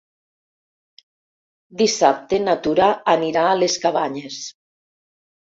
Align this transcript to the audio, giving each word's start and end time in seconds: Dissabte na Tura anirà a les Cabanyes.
Dissabte 1.81 2.41
na 2.47 2.57
Tura 2.69 2.89
anirà 3.15 3.47
a 3.51 3.61
les 3.61 3.79
Cabanyes. 3.85 4.43